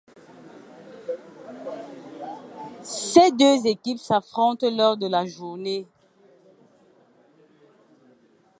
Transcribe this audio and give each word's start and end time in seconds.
Ces 2.81 3.29
deux 3.33 3.67
équipes 3.67 3.99
s'affrontent 3.99 4.67
lors 4.75 4.97
de 4.97 5.05
la 5.05 5.27
journée. 5.27 5.85